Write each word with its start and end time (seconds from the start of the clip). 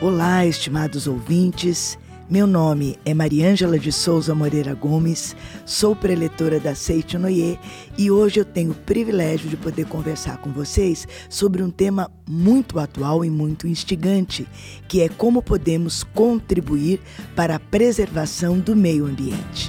Olá, 0.00 0.46
estimados 0.46 1.08
ouvintes. 1.08 1.98
Meu 2.30 2.46
nome 2.46 2.96
é 3.04 3.12
Mariângela 3.12 3.76
de 3.76 3.90
Souza 3.90 4.32
Moreira 4.32 4.72
Gomes, 4.72 5.34
sou 5.66 5.96
preletora 5.96 6.60
da 6.60 6.72
Seite 6.72 7.18
Noie 7.18 7.58
e 7.96 8.08
hoje 8.08 8.38
eu 8.38 8.44
tenho 8.44 8.70
o 8.70 8.76
privilégio 8.76 9.50
de 9.50 9.56
poder 9.56 9.86
conversar 9.86 10.38
com 10.38 10.52
vocês 10.52 11.08
sobre 11.28 11.64
um 11.64 11.70
tema 11.70 12.08
muito 12.30 12.78
atual 12.78 13.24
e 13.24 13.30
muito 13.30 13.66
instigante, 13.66 14.46
que 14.86 15.00
é 15.00 15.08
como 15.08 15.42
podemos 15.42 16.04
contribuir 16.04 17.00
para 17.34 17.56
a 17.56 17.60
preservação 17.60 18.56
do 18.56 18.76
meio 18.76 19.04
ambiente. 19.04 19.68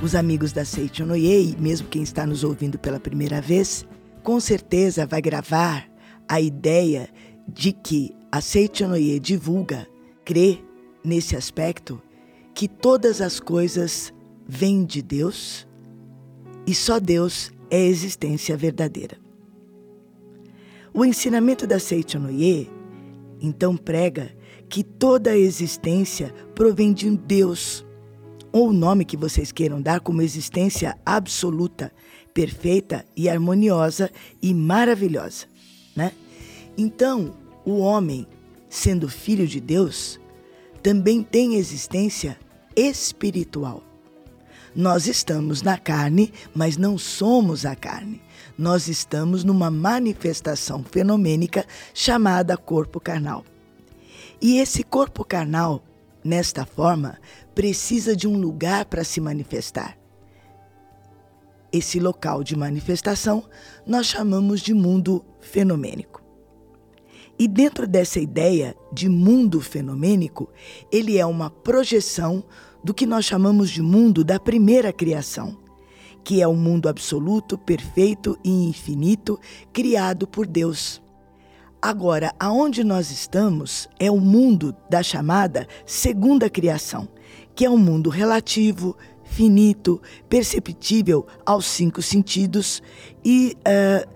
Os 0.00 0.14
amigos 0.14 0.50
da 0.50 0.64
Seite 0.64 1.04
Noie, 1.04 1.50
e 1.50 1.60
mesmo 1.60 1.88
quem 1.88 2.02
está 2.02 2.24
nos 2.24 2.42
ouvindo 2.42 2.78
pela 2.78 2.98
primeira 2.98 3.38
vez, 3.38 3.84
com 4.22 4.40
certeza 4.40 5.04
vai 5.04 5.20
gravar 5.20 5.91
a 6.32 6.40
ideia 6.40 7.10
de 7.46 7.72
que 7.74 8.16
a 8.30 8.40
Seitonoye 8.40 9.20
divulga, 9.20 9.86
crê 10.24 10.60
nesse 11.04 11.36
aspecto, 11.36 12.00
que 12.54 12.66
todas 12.66 13.20
as 13.20 13.38
coisas 13.38 14.14
vêm 14.48 14.82
de 14.82 15.02
Deus 15.02 15.68
e 16.66 16.74
só 16.74 16.98
Deus 16.98 17.52
é 17.70 17.76
a 17.76 17.86
existência 17.86 18.56
verdadeira. 18.56 19.18
O 20.94 21.04
ensinamento 21.04 21.66
da 21.66 21.78
Seitonoye 21.78 22.70
então 23.38 23.76
prega 23.76 24.34
que 24.70 24.82
toda 24.82 25.32
a 25.32 25.38
existência 25.38 26.32
provém 26.54 26.94
de 26.94 27.06
um 27.06 27.14
Deus, 27.14 27.84
ou 28.50 28.70
o 28.70 28.72
nome 28.72 29.04
que 29.04 29.18
vocês 29.18 29.52
queiram 29.52 29.82
dar 29.82 30.00
como 30.00 30.22
existência 30.22 30.96
absoluta, 31.04 31.92
perfeita 32.32 33.04
e 33.14 33.28
harmoniosa 33.28 34.10
e 34.40 34.54
maravilhosa, 34.54 35.44
né? 35.94 36.12
Então, 36.76 37.34
o 37.64 37.78
homem, 37.78 38.26
sendo 38.68 39.08
filho 39.08 39.46
de 39.46 39.60
Deus, 39.60 40.18
também 40.82 41.22
tem 41.22 41.56
existência 41.56 42.38
espiritual. 42.74 43.82
Nós 44.74 45.06
estamos 45.06 45.60
na 45.60 45.76
carne, 45.76 46.32
mas 46.54 46.78
não 46.78 46.96
somos 46.96 47.66
a 47.66 47.76
carne. 47.76 48.22
Nós 48.56 48.88
estamos 48.88 49.44
numa 49.44 49.70
manifestação 49.70 50.82
fenomênica 50.82 51.66
chamada 51.92 52.56
corpo 52.56 52.98
carnal. 52.98 53.44
E 54.40 54.58
esse 54.58 54.82
corpo 54.82 55.24
carnal, 55.24 55.84
nesta 56.24 56.64
forma, 56.64 57.18
precisa 57.54 58.16
de 58.16 58.26
um 58.26 58.38
lugar 58.38 58.86
para 58.86 59.04
se 59.04 59.20
manifestar. 59.20 59.98
Esse 61.70 62.00
local 62.00 62.42
de 62.42 62.56
manifestação 62.56 63.44
nós 63.86 64.06
chamamos 64.06 64.60
de 64.60 64.72
mundo 64.72 65.22
fenomênico. 65.40 66.21
E 67.38 67.48
dentro 67.48 67.86
dessa 67.86 68.20
ideia 68.20 68.76
de 68.92 69.08
mundo 69.08 69.60
fenomênico, 69.60 70.48
ele 70.90 71.18
é 71.18 71.26
uma 71.26 71.50
projeção 71.50 72.44
do 72.84 72.92
que 72.92 73.06
nós 73.06 73.24
chamamos 73.24 73.70
de 73.70 73.82
mundo 73.82 74.24
da 74.24 74.38
primeira 74.38 74.92
criação, 74.92 75.56
que 76.24 76.40
é 76.40 76.46
o 76.46 76.50
um 76.50 76.56
mundo 76.56 76.88
absoluto, 76.88 77.56
perfeito 77.56 78.38
e 78.44 78.50
infinito 78.50 79.38
criado 79.72 80.26
por 80.26 80.46
Deus. 80.46 81.00
Agora, 81.80 82.32
aonde 82.38 82.84
nós 82.84 83.10
estamos 83.10 83.88
é 83.98 84.10
o 84.10 84.20
mundo 84.20 84.74
da 84.88 85.02
chamada 85.02 85.66
segunda 85.84 86.48
criação, 86.48 87.08
que 87.56 87.64
é 87.64 87.70
um 87.70 87.76
mundo 87.76 88.08
relativo, 88.08 88.96
finito, 89.24 90.00
perceptível 90.28 91.26
aos 91.44 91.66
cinco 91.66 92.02
sentidos 92.02 92.82
e 93.24 93.56
uh, 93.60 94.08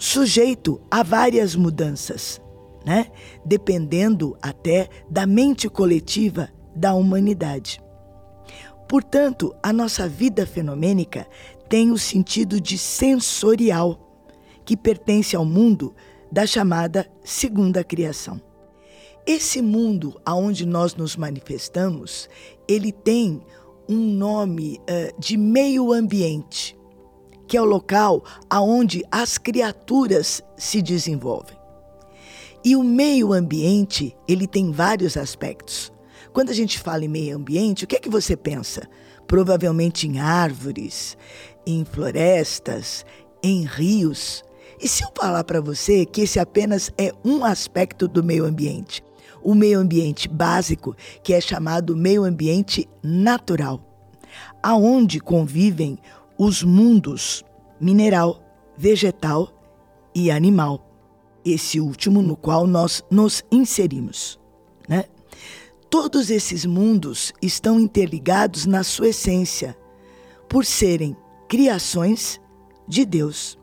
sujeito 0.00 0.80
a 0.90 1.02
várias 1.02 1.54
mudanças, 1.54 2.40
né? 2.86 3.08
dependendo 3.44 4.34
até 4.40 4.88
da 5.10 5.26
mente 5.26 5.68
coletiva 5.68 6.48
da 6.74 6.94
humanidade. 6.94 7.82
Portanto, 8.88 9.54
a 9.62 9.74
nossa 9.74 10.08
vida 10.08 10.46
fenomênica 10.46 11.28
tem 11.68 11.90
o 11.90 11.98
sentido 11.98 12.58
de 12.58 12.78
sensorial, 12.78 14.24
que 14.64 14.74
pertence 14.74 15.36
ao 15.36 15.44
mundo 15.44 15.94
da 16.32 16.46
chamada 16.46 17.06
segunda 17.22 17.84
criação. 17.84 18.40
Esse 19.26 19.60
mundo 19.60 20.18
aonde 20.24 20.64
nós 20.64 20.94
nos 20.94 21.14
manifestamos, 21.14 22.26
ele 22.66 22.90
tem 22.90 23.42
um 23.86 23.98
nome 23.98 24.80
uh, 24.80 25.20
de 25.20 25.36
meio 25.36 25.92
ambiente, 25.92 26.74
que 27.50 27.56
é 27.56 27.60
o 27.60 27.64
local 27.64 28.22
aonde 28.48 29.04
as 29.10 29.36
criaturas 29.36 30.40
se 30.56 30.80
desenvolvem. 30.80 31.56
E 32.64 32.76
o 32.76 32.84
meio 32.84 33.32
ambiente, 33.32 34.16
ele 34.28 34.46
tem 34.46 34.70
vários 34.70 35.16
aspectos. 35.16 35.92
Quando 36.32 36.50
a 36.50 36.54
gente 36.54 36.78
fala 36.78 37.04
em 37.04 37.08
meio 37.08 37.36
ambiente, 37.36 37.82
o 37.82 37.88
que 37.88 37.96
é 37.96 37.98
que 37.98 38.08
você 38.08 38.36
pensa? 38.36 38.88
Provavelmente 39.26 40.06
em 40.06 40.20
árvores, 40.20 41.18
em 41.66 41.84
florestas, 41.84 43.04
em 43.42 43.64
rios. 43.64 44.44
E 44.80 44.86
se 44.86 45.02
eu 45.02 45.10
falar 45.12 45.42
para 45.42 45.60
você 45.60 46.06
que 46.06 46.20
esse 46.20 46.38
apenas 46.38 46.92
é 46.96 47.12
um 47.24 47.44
aspecto 47.44 48.06
do 48.06 48.22
meio 48.22 48.44
ambiente, 48.44 49.02
o 49.42 49.56
meio 49.56 49.80
ambiente 49.80 50.28
básico, 50.28 50.94
que 51.20 51.34
é 51.34 51.40
chamado 51.40 51.96
meio 51.96 52.22
ambiente 52.22 52.88
natural, 53.02 53.80
aonde 54.62 55.18
convivem 55.18 55.98
os 56.42 56.62
mundos 56.62 57.44
mineral, 57.78 58.42
vegetal 58.74 59.52
e 60.14 60.30
animal. 60.30 60.90
Esse 61.44 61.78
último 61.78 62.22
no 62.22 62.34
qual 62.34 62.66
nós 62.66 63.04
nos 63.10 63.44
inserimos. 63.52 64.40
Né? 64.88 65.04
Todos 65.90 66.30
esses 66.30 66.64
mundos 66.64 67.34
estão 67.42 67.78
interligados 67.78 68.64
na 68.64 68.82
sua 68.82 69.08
essência, 69.08 69.76
por 70.48 70.64
serem 70.64 71.14
criações 71.46 72.40
de 72.88 73.04
Deus. 73.04 73.58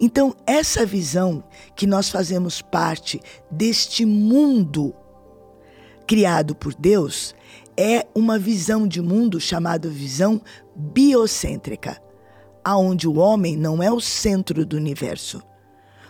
Então, 0.00 0.34
essa 0.46 0.86
visão 0.86 1.44
que 1.76 1.86
nós 1.86 2.08
fazemos 2.08 2.62
parte 2.62 3.20
deste 3.50 4.06
mundo 4.06 4.94
criado 6.06 6.54
por 6.54 6.74
Deus 6.74 7.34
é 7.76 8.06
uma 8.14 8.38
visão 8.38 8.88
de 8.88 9.02
mundo 9.02 9.38
chamada 9.38 9.90
visão 9.90 10.40
biocêntrica, 10.74 12.05
aonde 12.66 13.06
o 13.06 13.14
homem 13.14 13.56
não 13.56 13.80
é 13.80 13.92
o 13.92 14.00
centro 14.00 14.66
do 14.66 14.76
universo, 14.76 15.40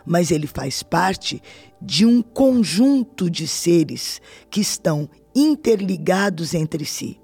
mas 0.07 0.31
ele 0.31 0.47
faz 0.47 0.83
parte 0.83 1.43
de 1.83 2.07
um 2.07 2.23
conjunto 2.23 3.29
de 3.29 3.47
seres 3.47 4.23
que 4.51 4.63
estão 4.63 5.07
interligados 5.35 6.55
entre 6.55 6.87
si. 6.87 7.21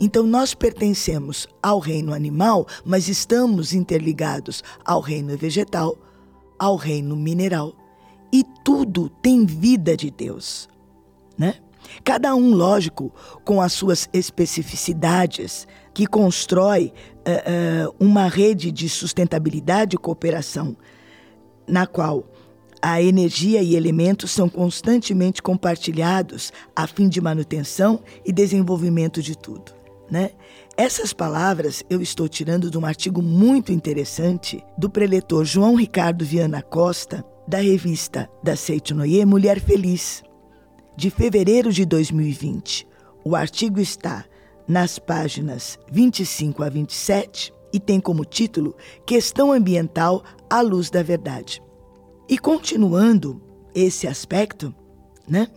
Então 0.00 0.26
nós 0.26 0.54
pertencemos 0.54 1.46
ao 1.62 1.78
reino 1.78 2.14
animal, 2.14 2.66
mas 2.82 3.08
estamos 3.08 3.74
interligados 3.74 4.64
ao 4.86 5.02
reino 5.02 5.36
vegetal, 5.36 5.98
ao 6.58 6.76
reino 6.76 7.14
mineral, 7.14 7.74
e 8.32 8.42
tudo 8.64 9.10
tem 9.10 9.44
vida 9.44 9.94
de 9.94 10.10
Deus, 10.10 10.66
né? 11.36 11.56
Cada 12.04 12.34
um, 12.34 12.54
lógico, 12.54 13.12
com 13.44 13.60
as 13.60 13.72
suas 13.72 14.08
especificidades, 14.12 15.66
que 15.92 16.06
constrói 16.06 16.92
uh, 17.38 17.94
uma 17.98 18.28
rede 18.28 18.70
de 18.70 18.88
sustentabilidade 18.88 19.96
e 19.96 19.98
cooperação, 19.98 20.76
na 21.66 21.86
qual 21.86 22.24
a 22.82 23.02
energia 23.02 23.62
e 23.62 23.76
elementos 23.76 24.30
são 24.30 24.48
constantemente 24.48 25.42
compartilhados 25.42 26.52
a 26.74 26.86
fim 26.86 27.08
de 27.08 27.20
manutenção 27.20 28.00
e 28.24 28.32
desenvolvimento 28.32 29.22
de 29.22 29.36
tudo. 29.36 29.72
Né? 30.10 30.30
Essas 30.76 31.12
palavras 31.12 31.84
eu 31.88 32.00
estou 32.00 32.28
tirando 32.28 32.70
de 32.70 32.78
um 32.78 32.84
artigo 32.84 33.22
muito 33.22 33.70
interessante 33.70 34.64
do 34.76 34.88
preletor 34.88 35.44
João 35.44 35.76
Ricardo 35.76 36.24
Viana 36.24 36.62
Costa, 36.62 37.24
da 37.46 37.58
revista 37.58 38.28
da 38.42 38.56
Seitonoye 38.56 39.24
Mulher 39.24 39.60
Feliz, 39.60 40.22
de 40.96 41.10
fevereiro 41.10 41.72
de 41.72 41.84
2020. 41.84 42.86
O 43.24 43.36
artigo 43.36 43.80
está 43.80 44.24
nas 44.70 45.00
páginas 45.00 45.76
25 45.90 46.62
a 46.62 46.68
27 46.68 47.52
e 47.72 47.80
tem 47.80 47.98
como 47.98 48.24
título 48.24 48.76
Questão 49.04 49.50
Ambiental 49.50 50.22
à 50.48 50.60
Luz 50.60 50.90
da 50.90 51.02
Verdade. 51.02 51.60
E 52.28 52.38
continuando 52.38 53.42
esse 53.74 54.06
aspecto, 54.06 54.72
né? 55.28 55.48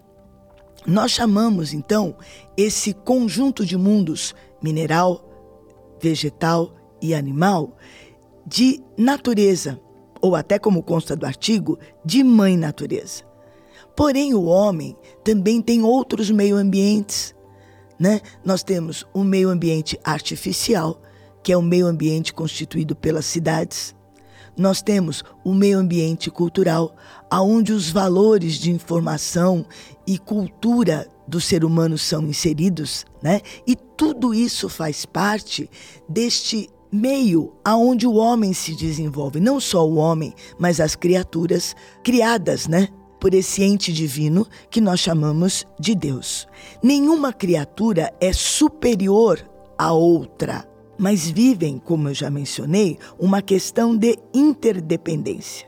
Nós 0.88 1.12
chamamos 1.12 1.76
então 1.76 2.18
esse 2.58 2.92
conjunto 2.92 3.64
de 3.64 3.78
mundos 3.78 4.34
mineral, 4.64 5.30
vegetal 6.02 6.74
e 7.00 7.14
animal 7.14 7.78
de 8.48 8.82
natureza, 8.98 9.80
ou 10.22 10.36
até 10.36 10.58
como 10.58 10.82
consta 10.82 11.16
do 11.16 11.28
artigo, 11.28 11.78
de 12.04 12.24
mãe 12.24 12.58
natureza. 12.58 13.24
Porém, 13.96 14.34
o 14.34 14.46
homem 14.46 14.98
também 15.24 15.62
tem 15.62 15.84
outros 15.84 16.32
meio-ambientes. 16.32 17.36
Né? 18.00 18.22
Nós 18.44 18.64
temos 18.64 19.06
um 19.14 19.24
meio 19.24 19.50
ambiente 19.50 20.00
artificial, 20.04 21.02
que 21.44 21.52
é 21.52 21.58
o 21.58 21.62
meio 21.62 21.88
ambiente 21.88 22.34
constituído 22.34 22.96
pelas 22.96 23.26
cidades. 23.26 23.94
nós 24.58 24.82
temos 24.82 25.24
o 25.44 25.54
meio 25.54 25.80
ambiente 25.80 26.30
cultural, 26.30 26.96
aonde 27.30 27.74
os 27.74 27.90
valores 27.90 28.54
de 28.56 28.72
informação 28.72 29.66
e 30.06 30.18
cultura 30.18 31.08
do 31.28 31.42
ser 31.42 31.66
humano 31.66 31.98
são 31.98 32.22
inseridos, 32.28 33.06
né? 33.22 33.42
E 33.66 33.76
tudo 33.76 34.34
isso 34.34 34.70
faz 34.70 35.06
parte 35.06 35.70
deste 36.08 36.70
meio 36.92 37.54
aonde 37.66 38.06
o 38.06 38.14
homem 38.14 38.54
se 38.54 38.76
desenvolve, 38.76 39.40
não 39.40 39.60
só 39.60 39.88
o 39.88 39.96
homem, 39.96 40.34
mas 40.60 40.80
as 40.80 40.96
criaturas 40.96 41.76
criadas, 42.04 42.68
né? 42.68 42.90
Por 43.24 43.34
esse 43.34 43.64
ente 43.64 43.94
divino 43.94 44.46
que 44.70 44.82
nós 44.82 45.00
chamamos 45.00 45.66
de 45.80 45.96
Deus. 45.96 46.46
Nenhuma 46.84 47.32
criatura 47.32 48.14
é 48.20 48.34
superior 48.34 49.40
à 49.78 49.94
outra, 49.94 50.68
mas 51.00 51.30
vivem, 51.30 51.78
como 51.78 52.10
eu 52.10 52.14
já 52.14 52.30
mencionei, 52.30 52.98
uma 53.18 53.42
questão 53.42 53.96
de 53.96 54.20
interdependência. 54.34 55.66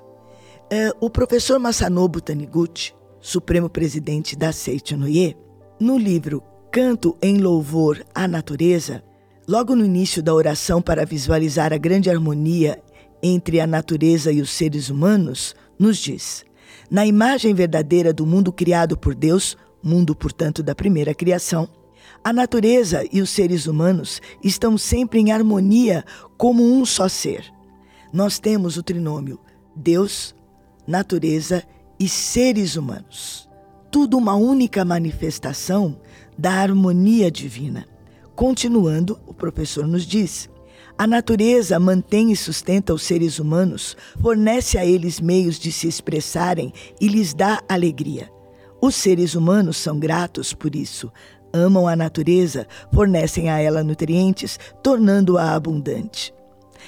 É, 0.69 0.91
o 0.99 1.09
professor 1.09 1.57
Masanobu 1.57 2.19
Taniguchi, 2.19 2.93
supremo 3.21 3.69
presidente 3.69 4.35
da 4.35 4.51
Seitonoye, 4.51 5.37
no 5.79 5.97
livro 5.97 6.43
Canto 6.69 7.17
em 7.21 7.37
Louvor 7.37 8.03
à 8.13 8.27
Natureza, 8.27 9.01
Logo 9.47 9.75
no 9.75 9.85
início 9.85 10.21
da 10.21 10.33
oração 10.33 10.81
para 10.81 11.05
visualizar 11.05 11.71
a 11.71 11.77
grande 11.77 12.09
harmonia 12.09 12.81
entre 13.21 13.61
a 13.61 13.67
natureza 13.67 14.31
e 14.31 14.41
os 14.41 14.49
seres 14.49 14.89
humanos, 14.89 15.55
nos 15.77 15.97
diz: 15.97 16.43
Na 16.89 17.05
imagem 17.05 17.53
verdadeira 17.53 18.13
do 18.13 18.25
mundo 18.25 18.51
criado 18.51 18.97
por 18.97 19.15
Deus, 19.15 19.57
mundo, 19.81 20.15
portanto, 20.15 20.63
da 20.63 20.75
primeira 20.75 21.13
criação, 21.13 21.67
a 22.23 22.33
natureza 22.33 23.07
e 23.11 23.21
os 23.21 23.29
seres 23.29 23.67
humanos 23.67 24.21
estão 24.43 24.77
sempre 24.77 25.19
em 25.19 25.31
harmonia 25.31 26.03
como 26.37 26.63
um 26.63 26.85
só 26.85 27.07
ser. 27.07 27.45
Nós 28.11 28.39
temos 28.39 28.77
o 28.77 28.83
trinômio 28.83 29.39
Deus, 29.75 30.33
natureza 30.87 31.63
e 31.99 32.07
seres 32.07 32.75
humanos. 32.75 33.49
Tudo 33.91 34.17
uma 34.17 34.35
única 34.35 34.85
manifestação 34.85 35.99
da 36.37 36.51
harmonia 36.51 37.29
divina. 37.29 37.85
Continuando, 38.35 39.19
o 39.27 39.33
professor 39.33 39.85
nos 39.85 40.05
diz: 40.05 40.49
a 40.97 41.05
natureza 41.05 41.77
mantém 41.77 42.31
e 42.31 42.35
sustenta 42.35 42.93
os 42.93 43.03
seres 43.03 43.37
humanos, 43.37 43.97
fornece 44.21 44.77
a 44.77 44.85
eles 44.85 45.19
meios 45.19 45.59
de 45.59 45.71
se 45.71 45.87
expressarem 45.87 46.71
e 47.01 47.07
lhes 47.07 47.33
dá 47.33 47.61
alegria. 47.67 48.31
Os 48.81 48.95
seres 48.95 49.35
humanos 49.35 49.75
são 49.75 49.99
gratos 49.99 50.53
por 50.53 50.73
isso, 50.73 51.11
amam 51.51 51.85
a 51.85 51.95
natureza, 51.97 52.65
fornecem 52.93 53.49
a 53.49 53.59
ela 53.59 53.83
nutrientes, 53.83 54.57
tornando-a 54.81 55.53
abundante. 55.53 56.33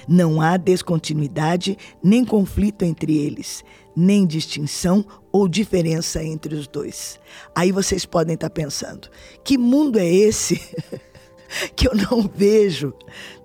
Não 0.08 0.40
há 0.40 0.56
descontinuidade 0.56 1.78
nem 2.02 2.24
conflito 2.24 2.84
entre 2.84 3.18
eles, 3.18 3.64
nem 3.96 4.26
distinção 4.26 5.04
ou 5.32 5.50
diferença 5.50 6.24
entre 6.24 6.56
os 6.56 6.68
dois. 6.68 7.20
Aí 7.54 7.72
vocês 7.72 8.06
podem 8.06 8.36
estar 8.36 8.50
pensando: 8.50 9.10
que 9.44 9.58
mundo 9.58 9.98
é 10.00 10.08
esse 10.08 10.62
que 11.76 11.88
eu 11.88 11.96
não 11.96 12.22
vejo 12.24 12.94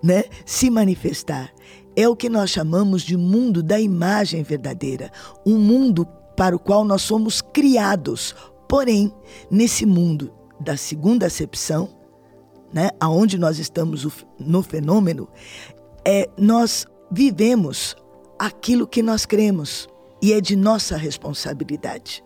né, 0.01 0.25
se 0.45 0.69
manifestar. 0.69 1.53
É 1.95 2.07
o 2.07 2.15
que 2.15 2.29
nós 2.29 2.49
chamamos 2.49 3.03
de 3.03 3.15
mundo 3.15 3.61
da 3.61 3.79
imagem 3.79 4.41
verdadeira, 4.41 5.11
um 5.45 5.57
mundo 5.57 6.05
para 6.35 6.55
o 6.55 6.59
qual 6.59 6.83
nós 6.83 7.03
somos 7.03 7.41
criados. 7.41 8.35
Porém, 8.67 9.13
nesse 9.49 9.85
mundo 9.85 10.33
da 10.59 10.75
segunda 10.75 11.27
acepção, 11.27 11.89
né, 12.73 12.89
aonde 12.99 13.37
nós 13.37 13.59
estamos 13.59 14.07
no 14.39 14.63
fenômeno, 14.63 15.29
é 16.03 16.27
nós 16.37 16.87
vivemos 17.11 17.95
aquilo 18.39 18.87
que 18.87 19.03
nós 19.03 19.25
cremos 19.25 19.87
e 20.21 20.33
é 20.33 20.41
de 20.41 20.55
nossa 20.55 20.97
responsabilidade. 20.97 22.23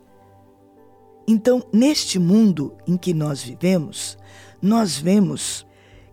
Então, 1.27 1.61
neste 1.73 2.17
mundo 2.17 2.73
em 2.87 2.95
que 2.95 3.13
nós 3.13 3.43
vivemos, 3.43 4.17
nós 4.61 4.97
vemos 4.97 5.66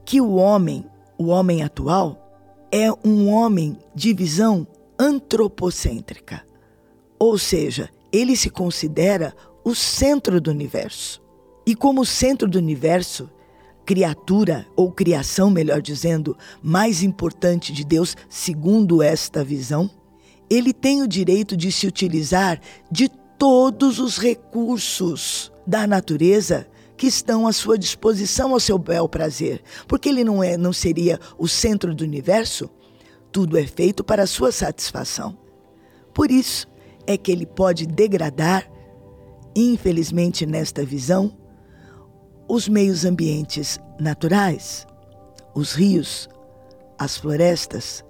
que 0.04 0.20
o 0.20 0.34
homem, 0.34 0.84
o 1.18 1.26
homem 1.26 1.62
atual, 1.62 2.20
é 2.70 2.90
um 3.06 3.28
homem 3.28 3.78
de 3.94 4.12
visão 4.12 4.66
antropocêntrica. 4.98 6.44
Ou 7.18 7.38
seja, 7.38 7.88
ele 8.12 8.36
se 8.36 8.50
considera 8.50 9.34
o 9.64 9.74
centro 9.74 10.40
do 10.40 10.50
universo. 10.50 11.22
E 11.66 11.74
como 11.74 12.04
centro 12.04 12.48
do 12.48 12.58
universo, 12.58 13.30
criatura 13.86 14.66
ou 14.76 14.90
criação, 14.92 15.50
melhor 15.50 15.80
dizendo, 15.80 16.36
mais 16.62 17.02
importante 17.02 17.72
de 17.72 17.84
Deus, 17.84 18.16
segundo 18.28 19.02
esta 19.02 19.42
visão, 19.42 19.90
ele 20.50 20.72
tem 20.72 21.02
o 21.02 21.08
direito 21.08 21.56
de 21.56 21.72
se 21.72 21.86
utilizar 21.86 22.60
de 22.90 23.08
todos 23.38 23.98
os 23.98 24.18
recursos 24.18 25.50
da 25.66 25.86
natureza 25.86 26.66
que 26.96 27.06
estão 27.06 27.46
à 27.46 27.52
sua 27.52 27.76
disposição 27.76 28.52
ao 28.52 28.60
seu 28.60 28.78
bel 28.78 29.08
prazer, 29.08 29.62
porque 29.88 30.08
ele 30.08 30.24
não 30.24 30.42
é, 30.42 30.56
não 30.56 30.72
seria 30.72 31.18
o 31.38 31.48
centro 31.48 31.94
do 31.94 32.04
universo. 32.04 32.70
Tudo 33.32 33.58
é 33.58 33.66
feito 33.66 34.04
para 34.04 34.22
a 34.22 34.26
sua 34.26 34.52
satisfação. 34.52 35.36
Por 36.12 36.30
isso 36.30 36.68
é 37.06 37.16
que 37.16 37.32
ele 37.32 37.46
pode 37.46 37.86
degradar, 37.86 38.70
infelizmente 39.56 40.46
nesta 40.46 40.84
visão, 40.84 41.36
os 42.48 42.68
meios 42.68 43.04
ambientes 43.04 43.78
naturais, 43.98 44.86
os 45.54 45.72
rios, 45.72 46.28
as 46.98 47.16
florestas, 47.16 48.04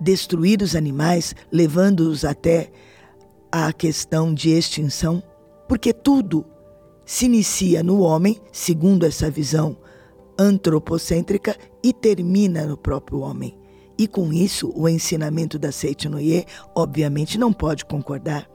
destruir 0.00 0.62
os 0.62 0.74
animais, 0.74 1.34
levando-os 1.52 2.24
até 2.24 2.70
à 3.50 3.72
questão 3.72 4.32
de 4.32 4.50
extinção, 4.50 5.22
porque 5.68 5.92
tudo 5.92 6.44
se 7.08 7.24
inicia 7.24 7.82
no 7.82 8.00
homem, 8.00 8.38
segundo 8.52 9.06
essa 9.06 9.30
visão 9.30 9.78
antropocêntrica, 10.38 11.56
e 11.82 11.90
termina 11.90 12.66
no 12.66 12.76
próprio 12.76 13.20
homem. 13.20 13.56
E 13.96 14.06
com 14.06 14.30
isso, 14.30 14.70
o 14.76 14.86
ensinamento 14.86 15.58
da 15.58 15.72
Seitinoye, 15.72 16.44
obviamente, 16.76 17.38
não 17.38 17.50
pode 17.50 17.86
concordar. 17.86 18.46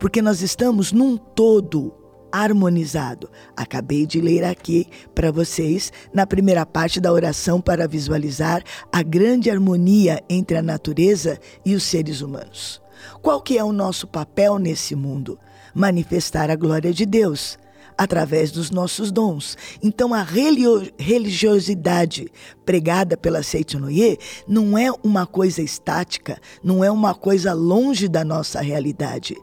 Porque 0.00 0.20
nós 0.20 0.42
estamos 0.42 0.90
num 0.90 1.16
todo 1.16 1.94
harmonizado. 2.32 3.30
Acabei 3.56 4.04
de 4.04 4.20
ler 4.20 4.42
aqui 4.42 4.88
para 5.14 5.30
vocês, 5.30 5.92
na 6.12 6.26
primeira 6.26 6.66
parte 6.66 7.00
da 7.00 7.12
oração, 7.12 7.60
para 7.60 7.86
visualizar 7.86 8.64
a 8.92 9.00
grande 9.00 9.48
harmonia 9.48 10.20
entre 10.28 10.56
a 10.56 10.62
natureza 10.62 11.38
e 11.64 11.72
os 11.72 11.84
seres 11.84 12.20
humanos. 12.20 12.82
Qual 13.22 13.40
que 13.40 13.56
é 13.56 13.62
o 13.62 13.72
nosso 13.72 14.08
papel 14.08 14.58
nesse 14.58 14.96
mundo? 14.96 15.38
Manifestar 15.72 16.50
a 16.50 16.56
glória 16.56 16.92
de 16.92 17.06
Deus 17.06 17.56
através 17.96 18.50
dos 18.50 18.70
nossos 18.70 19.10
dons. 19.10 19.56
Então, 19.82 20.12
a 20.12 20.22
religiosidade 20.22 22.30
pregada 22.64 23.16
pela 23.16 23.42
Seitonoye 23.42 24.18
não 24.46 24.76
é 24.76 24.90
uma 25.02 25.26
coisa 25.26 25.62
estática, 25.62 26.38
não 26.62 26.84
é 26.84 26.90
uma 26.90 27.14
coisa 27.14 27.52
longe 27.52 28.08
da 28.08 28.24
nossa 28.24 28.60
realidade. 28.60 29.36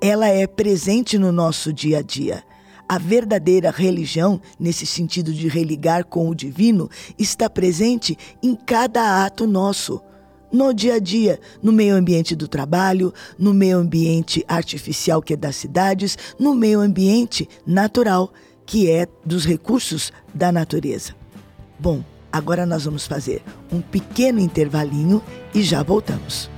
Ela 0.00 0.28
é 0.28 0.46
presente 0.46 1.18
no 1.18 1.32
nosso 1.32 1.72
dia 1.72 1.98
a 1.98 2.02
dia. 2.02 2.44
A 2.88 2.96
verdadeira 2.96 3.70
religião, 3.70 4.40
nesse 4.58 4.86
sentido 4.86 5.30
de 5.30 5.46
religar 5.46 6.06
com 6.06 6.30
o 6.30 6.34
divino, 6.34 6.88
está 7.18 7.50
presente 7.50 8.16
em 8.42 8.54
cada 8.54 9.26
ato 9.26 9.46
nosso 9.46 10.00
no 10.52 10.72
dia 10.72 10.94
a 10.94 10.98
dia, 10.98 11.40
no 11.62 11.72
meio 11.72 11.94
ambiente 11.94 12.34
do 12.34 12.48
trabalho, 12.48 13.12
no 13.38 13.52
meio 13.52 13.78
ambiente 13.78 14.44
artificial 14.48 15.22
que 15.22 15.34
é 15.34 15.36
das 15.36 15.56
cidades, 15.56 16.16
no 16.38 16.54
meio 16.54 16.80
ambiente 16.80 17.48
natural 17.66 18.32
que 18.64 18.90
é 18.90 19.06
dos 19.24 19.46
recursos 19.46 20.12
da 20.34 20.52
natureza. 20.52 21.14
Bom, 21.78 22.04
agora 22.30 22.66
nós 22.66 22.84
vamos 22.84 23.06
fazer 23.06 23.42
um 23.72 23.80
pequeno 23.80 24.40
intervalinho 24.40 25.22
e 25.54 25.62
já 25.62 25.82
voltamos. 25.82 26.50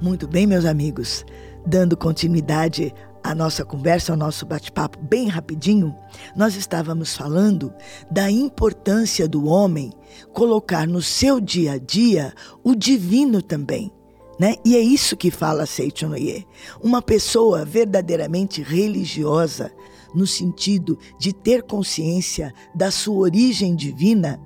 Muito 0.00 0.26
bem, 0.26 0.46
meus 0.46 0.64
amigos. 0.64 1.22
Dando 1.66 1.98
continuidade 1.98 2.94
à 3.24 3.34
nossa 3.34 3.64
conversa, 3.64 4.12
ao 4.12 4.18
nosso 4.18 4.44
bate-papo 4.44 4.98
bem 5.02 5.28
rapidinho, 5.28 5.96
nós 6.36 6.56
estávamos 6.56 7.16
falando 7.16 7.72
da 8.10 8.30
importância 8.30 9.26
do 9.26 9.46
homem 9.46 9.90
colocar 10.34 10.86
no 10.86 11.00
seu 11.00 11.40
dia 11.40 11.72
a 11.72 11.78
dia 11.78 12.34
o 12.62 12.74
divino 12.74 13.40
também. 13.40 13.90
Né? 14.38 14.56
E 14.64 14.76
é 14.76 14.80
isso 14.80 15.16
que 15.16 15.30
fala 15.30 15.64
Seichonoye. 15.64 16.46
Uma 16.82 17.00
pessoa 17.00 17.64
verdadeiramente 17.64 18.62
religiosa, 18.62 19.72
no 20.14 20.26
sentido 20.26 20.98
de 21.18 21.32
ter 21.32 21.62
consciência 21.62 22.52
da 22.74 22.90
sua 22.90 23.20
origem 23.20 23.74
divina, 23.74 24.38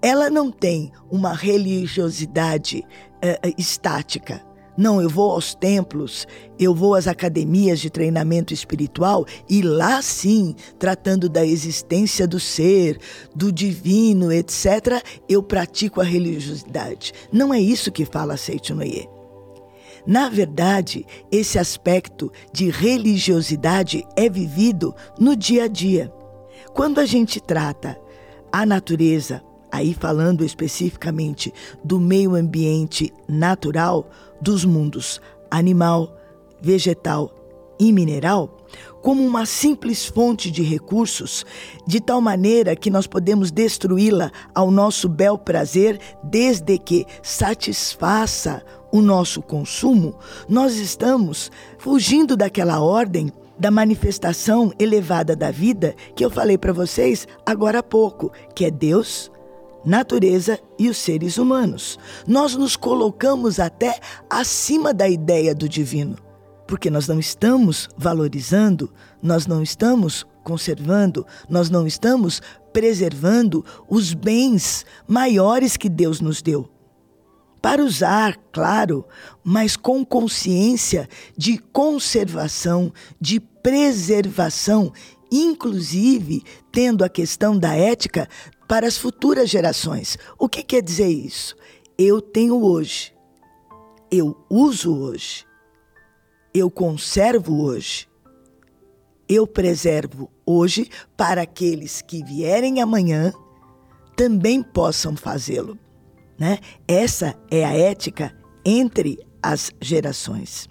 ela 0.00 0.30
não 0.30 0.50
tem 0.50 0.90
uma 1.10 1.34
religiosidade 1.34 2.84
uh, 3.22 3.54
estática 3.58 4.44
não, 4.76 5.02
eu 5.02 5.08
vou 5.08 5.32
aos 5.32 5.54
templos, 5.54 6.26
eu 6.58 6.74
vou 6.74 6.94
às 6.94 7.06
academias 7.06 7.80
de 7.80 7.90
treinamento 7.90 8.54
espiritual 8.54 9.26
e 9.48 9.60
lá 9.60 10.00
sim, 10.00 10.54
tratando 10.78 11.28
da 11.28 11.44
existência 11.44 12.26
do 12.26 12.40
ser, 12.40 12.98
do 13.34 13.52
divino, 13.52 14.32
etc., 14.32 15.02
eu 15.28 15.42
pratico 15.42 16.00
a 16.00 16.04
religiosidade. 16.04 17.12
Não 17.30 17.52
é 17.52 17.60
isso 17.60 17.92
que 17.92 18.04
fala 18.04 18.36
Seichunoye. 18.36 19.08
Na 20.06 20.28
verdade, 20.28 21.06
esse 21.30 21.58
aspecto 21.58 22.32
de 22.52 22.70
religiosidade 22.70 24.04
é 24.16 24.28
vivido 24.28 24.94
no 25.18 25.36
dia 25.36 25.64
a 25.64 25.68
dia. 25.68 26.12
Quando 26.74 26.98
a 26.98 27.06
gente 27.06 27.40
trata 27.40 27.96
a 28.50 28.66
natureza, 28.66 29.42
aí 29.70 29.94
falando 29.94 30.44
especificamente 30.44 31.52
do 31.84 32.00
meio 32.00 32.34
ambiente 32.34 33.12
natural, 33.28 34.10
dos 34.42 34.64
mundos 34.64 35.20
animal, 35.50 36.16
vegetal 36.60 37.32
e 37.78 37.92
mineral 37.92 38.58
como 39.02 39.26
uma 39.26 39.44
simples 39.44 40.06
fonte 40.06 40.50
de 40.50 40.62
recursos, 40.62 41.44
de 41.86 42.00
tal 42.00 42.20
maneira 42.20 42.76
que 42.76 42.88
nós 42.88 43.06
podemos 43.06 43.50
destruí-la 43.50 44.30
ao 44.54 44.70
nosso 44.70 45.08
bel 45.08 45.36
prazer, 45.36 45.98
desde 46.22 46.78
que 46.78 47.04
satisfaça 47.20 48.62
o 48.92 49.00
nosso 49.00 49.42
consumo, 49.42 50.14
nós 50.48 50.76
estamos 50.76 51.50
fugindo 51.78 52.36
daquela 52.36 52.80
ordem 52.80 53.32
da 53.58 53.70
manifestação 53.70 54.72
elevada 54.78 55.34
da 55.34 55.50
vida 55.50 55.94
que 56.14 56.24
eu 56.24 56.30
falei 56.30 56.56
para 56.56 56.72
vocês 56.72 57.26
agora 57.44 57.80
há 57.80 57.82
pouco, 57.82 58.30
que 58.54 58.64
é 58.64 58.70
Deus 58.70 59.31
natureza 59.84 60.58
e 60.78 60.88
os 60.88 60.96
seres 60.96 61.38
humanos. 61.38 61.98
Nós 62.26 62.54
nos 62.54 62.76
colocamos 62.76 63.58
até 63.58 63.98
acima 64.28 64.92
da 64.92 65.08
ideia 65.08 65.54
do 65.54 65.68
divino, 65.68 66.16
porque 66.66 66.90
nós 66.90 67.08
não 67.08 67.18
estamos 67.18 67.88
valorizando, 67.96 68.92
nós 69.22 69.46
não 69.46 69.62
estamos 69.62 70.26
conservando, 70.42 71.26
nós 71.48 71.70
não 71.70 71.86
estamos 71.86 72.42
preservando 72.72 73.64
os 73.88 74.14
bens 74.14 74.84
maiores 75.06 75.76
que 75.76 75.88
Deus 75.88 76.20
nos 76.20 76.42
deu. 76.42 76.68
Para 77.60 77.84
usar, 77.84 78.36
claro, 78.50 79.04
mas 79.44 79.76
com 79.76 80.04
consciência 80.04 81.08
de 81.36 81.58
conservação, 81.58 82.92
de 83.20 83.38
preservação, 83.38 84.92
inclusive 85.30 86.42
tendo 86.72 87.04
a 87.04 87.08
questão 87.08 87.56
da 87.56 87.74
ética 87.74 88.28
para 88.68 88.86
as 88.86 88.96
futuras 88.96 89.50
gerações. 89.50 90.18
O 90.38 90.48
que 90.48 90.62
quer 90.62 90.82
dizer 90.82 91.08
isso? 91.08 91.56
Eu 91.98 92.20
tenho 92.20 92.64
hoje, 92.64 93.14
eu 94.10 94.36
uso 94.48 94.96
hoje, 94.96 95.46
eu 96.54 96.70
conservo 96.70 97.62
hoje, 97.62 98.08
eu 99.28 99.46
preservo 99.46 100.30
hoje 100.44 100.88
para 101.16 101.42
aqueles 101.42 102.02
que 102.02 102.24
vierem 102.24 102.80
amanhã 102.80 103.32
também 104.16 104.62
possam 104.62 105.16
fazê-lo. 105.16 105.78
Né? 106.38 106.58
Essa 106.86 107.34
é 107.50 107.64
a 107.64 107.74
ética 107.74 108.36
entre 108.64 109.18
as 109.42 109.70
gerações. 109.80 110.68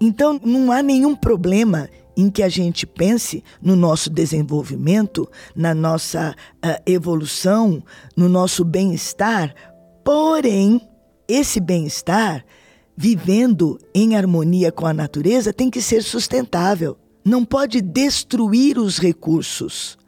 Então, 0.00 0.38
não 0.44 0.70
há 0.70 0.82
nenhum 0.82 1.14
problema 1.14 1.88
em 2.16 2.30
que 2.30 2.42
a 2.42 2.48
gente 2.48 2.86
pense 2.86 3.42
no 3.60 3.74
nosso 3.74 4.10
desenvolvimento, 4.10 5.28
na 5.54 5.74
nossa 5.74 6.34
uh, 6.64 6.82
evolução, 6.86 7.82
no 8.16 8.28
nosso 8.28 8.64
bem-estar, 8.64 9.54
porém, 10.04 10.80
esse 11.26 11.60
bem-estar, 11.60 12.44
vivendo 12.96 13.78
em 13.94 14.16
harmonia 14.16 14.70
com 14.70 14.86
a 14.86 14.92
natureza, 14.92 15.52
tem 15.52 15.70
que 15.70 15.82
ser 15.82 16.02
sustentável. 16.02 16.96
Não 17.24 17.44
pode 17.44 17.80
destruir 17.80 18.78
os 18.78 18.98
recursos, 18.98 19.98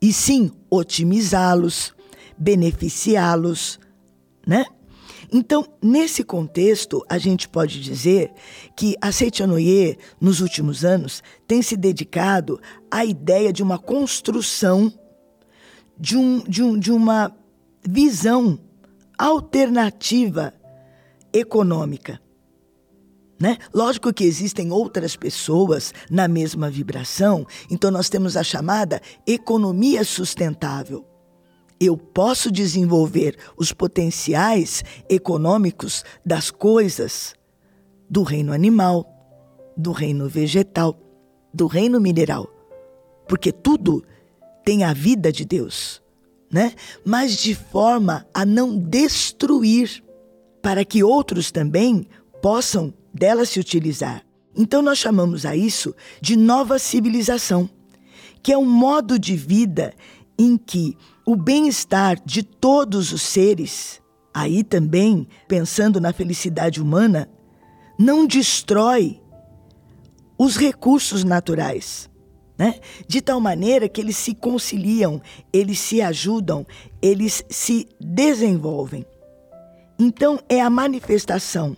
e 0.00 0.12
sim 0.12 0.50
otimizá-los, 0.70 1.94
beneficiá-los, 2.36 3.78
né? 4.46 4.64
Então, 5.32 5.66
nesse 5.82 6.24
contexto, 6.24 7.04
a 7.08 7.18
gente 7.18 7.48
pode 7.48 7.80
dizer 7.80 8.32
que 8.74 8.96
a 9.00 9.12
Seitianoye, 9.12 9.98
nos 10.20 10.40
últimos 10.40 10.84
anos, 10.84 11.22
tem 11.46 11.60
se 11.60 11.76
dedicado 11.76 12.60
à 12.90 13.04
ideia 13.04 13.52
de 13.52 13.62
uma 13.62 13.78
construção 13.78 14.92
de, 15.98 16.16
um, 16.16 16.38
de, 16.40 16.62
um, 16.62 16.78
de 16.78 16.90
uma 16.90 17.34
visão 17.86 18.58
alternativa 19.18 20.54
econômica. 21.32 22.20
Né? 23.40 23.56
Lógico 23.72 24.12
que 24.12 24.24
existem 24.24 24.72
outras 24.72 25.14
pessoas 25.14 25.92
na 26.10 26.26
mesma 26.26 26.68
vibração, 26.70 27.46
então 27.70 27.90
nós 27.90 28.08
temos 28.08 28.36
a 28.36 28.42
chamada 28.42 29.00
economia 29.26 30.04
sustentável 30.04 31.07
eu 31.80 31.96
posso 31.96 32.50
desenvolver 32.50 33.36
os 33.56 33.72
potenciais 33.72 34.82
econômicos 35.08 36.04
das 36.24 36.50
coisas 36.50 37.34
do 38.10 38.22
reino 38.22 38.52
animal, 38.52 39.06
do 39.76 39.92
reino 39.92 40.28
vegetal, 40.28 40.98
do 41.52 41.66
reino 41.66 42.00
mineral, 42.00 42.48
porque 43.28 43.52
tudo 43.52 44.04
tem 44.64 44.84
a 44.84 44.92
vida 44.92 45.30
de 45.30 45.44
Deus, 45.44 46.02
né? 46.50 46.74
Mas 47.04 47.36
de 47.36 47.54
forma 47.54 48.26
a 48.34 48.44
não 48.44 48.78
destruir, 48.78 50.02
para 50.60 50.84
que 50.84 51.04
outros 51.04 51.50
também 51.52 52.08
possam 52.42 52.92
dela 53.14 53.46
se 53.46 53.60
utilizar. 53.60 54.24
Então 54.56 54.82
nós 54.82 54.98
chamamos 54.98 55.46
a 55.46 55.54
isso 55.54 55.94
de 56.20 56.36
nova 56.36 56.78
civilização, 56.78 57.70
que 58.42 58.52
é 58.52 58.58
um 58.58 58.64
modo 58.64 59.18
de 59.18 59.36
vida 59.36 59.94
em 60.38 60.56
que 60.56 60.96
o 61.28 61.36
bem-estar 61.36 62.18
de 62.24 62.42
todos 62.42 63.12
os 63.12 63.20
seres, 63.20 64.00
aí 64.32 64.64
também 64.64 65.28
pensando 65.46 66.00
na 66.00 66.10
felicidade 66.10 66.80
humana, 66.80 67.28
não 67.98 68.26
destrói 68.26 69.20
os 70.38 70.56
recursos 70.56 71.24
naturais. 71.24 72.08
Né? 72.56 72.80
De 73.06 73.20
tal 73.20 73.42
maneira 73.42 73.90
que 73.90 74.00
eles 74.00 74.16
se 74.16 74.34
conciliam, 74.34 75.20
eles 75.52 75.78
se 75.78 76.00
ajudam, 76.00 76.66
eles 77.02 77.44
se 77.50 77.86
desenvolvem. 78.00 79.04
Então, 79.98 80.40
é 80.48 80.62
a 80.62 80.70
manifestação 80.70 81.76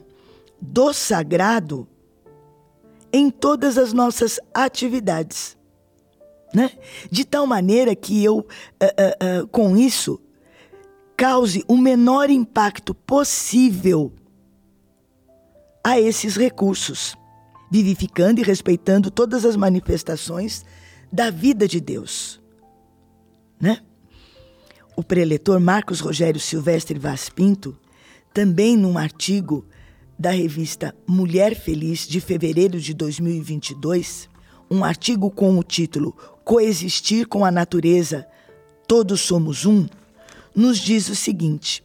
do 0.61 0.93
sagrado 0.93 1.89
em 3.13 3.29
todas 3.29 3.77
as 3.77 3.93
nossas 3.93 4.39
atividades 4.55 5.59
né? 6.55 6.71
De 7.11 7.25
tal 7.25 7.47
maneira 7.47 7.95
que 7.95 8.23
eu, 8.23 8.39
uh, 8.39 8.43
uh, 8.43 9.43
uh, 9.43 9.49
com 9.49 9.77
isso, 9.77 10.21
cause 11.17 11.65
o 11.69 11.77
menor 11.77 12.31
impacto 12.31 12.95
possível 12.95 14.13
a 15.85 15.99
esses 16.01 16.37
recursos, 16.37 17.17
vivificando 17.71 18.41
e 18.41 18.45
respeitando 18.45 19.11
todas 19.11 19.45
as 19.45 19.57
manifestações 19.57 20.65
da 21.13 21.31
vida 21.31 21.67
de 21.67 21.81
Deus, 21.81 22.41
né? 23.61 23.81
O 24.97 25.03
preletor 25.03 25.59
Marcos 25.61 26.01
Rogério 26.01 26.41
Silvestre 26.41 26.99
Vaz 26.99 27.29
Pinto, 27.29 27.77
também 28.35 28.77
num 28.77 28.99
artigo 28.99 29.65
da 30.19 30.31
revista 30.31 30.95
Mulher 31.07 31.55
Feliz 31.55 32.07
de 32.07 32.21
fevereiro 32.21 32.79
de 32.79 32.93
2022, 32.93 34.29
um 34.71 34.85
artigo 34.85 35.31
com 35.31 35.59
o 35.59 35.63
título 35.65 36.15
Coexistir 36.51 37.29
com 37.29 37.45
a 37.45 37.51
Natureza, 37.53 38.27
Todos 38.89 39.21
Somos 39.21 39.65
Um, 39.65 39.87
nos 40.53 40.79
diz 40.79 41.09
o 41.09 41.15
seguinte: 41.15 41.81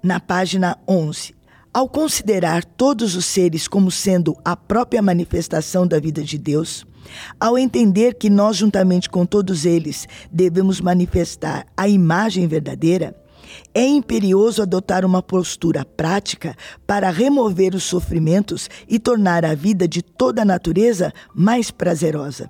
na 0.00 0.20
página 0.20 0.78
11. 0.86 1.34
Ao 1.74 1.88
considerar 1.88 2.64
todos 2.64 3.16
os 3.16 3.24
seres 3.24 3.66
como 3.66 3.90
sendo 3.90 4.36
a 4.44 4.54
própria 4.54 5.02
manifestação 5.02 5.88
da 5.88 5.98
vida 5.98 6.22
de 6.22 6.38
Deus, 6.38 6.86
ao 7.40 7.58
entender 7.58 8.14
que 8.14 8.30
nós, 8.30 8.58
juntamente 8.58 9.10
com 9.10 9.26
todos 9.26 9.64
eles, 9.64 10.06
devemos 10.30 10.80
manifestar 10.80 11.66
a 11.76 11.88
imagem 11.88 12.46
verdadeira, 12.46 13.12
é 13.74 13.84
imperioso 13.84 14.62
adotar 14.62 15.04
uma 15.04 15.20
postura 15.20 15.84
prática 15.84 16.54
para 16.86 17.10
remover 17.10 17.74
os 17.74 17.82
sofrimentos 17.82 18.70
e 18.88 19.00
tornar 19.00 19.44
a 19.44 19.52
vida 19.52 19.88
de 19.88 20.00
toda 20.00 20.42
a 20.42 20.44
natureza 20.44 21.12
mais 21.34 21.72
prazerosa. 21.72 22.48